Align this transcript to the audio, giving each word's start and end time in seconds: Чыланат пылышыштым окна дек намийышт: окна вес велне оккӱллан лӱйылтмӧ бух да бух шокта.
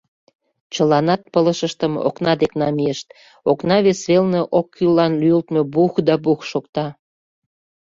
Чыланат 0.73 1.21
пылышыштым 1.33 1.93
окна 2.07 2.33
дек 2.41 2.51
намийышт: 2.61 3.07
окна 3.51 3.77
вес 3.85 3.99
велне 4.09 4.41
оккӱллан 4.59 5.13
лӱйылтмӧ 5.21 5.61
бух 5.73 5.93
да 6.07 6.15
бух 6.25 6.39
шокта. 6.51 6.85